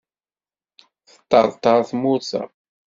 [1.09, 2.41] Teṭṭerṭer tmurt-a.